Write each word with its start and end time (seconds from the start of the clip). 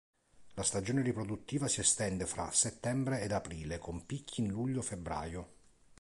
La 0.55 0.63
stagione 0.63 1.03
riproduttiva 1.03 1.67
si 1.67 1.79
estende 1.79 2.25
fra 2.25 2.49
settembre 2.49 3.21
ed 3.21 3.31
aprile, 3.31 3.77
con 3.77 4.03
picchi 4.07 4.41
in 4.41 4.47
luglio-febbraio. 4.47 5.49